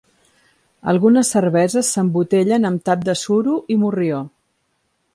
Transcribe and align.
Algunes 0.93 1.29
cerveses 1.35 1.93
s'embotellen 1.97 2.67
amb 2.71 2.83
tap 2.91 3.07
de 3.11 3.19
suro 3.27 3.63
i 3.77 3.81
morrió. 3.87 4.27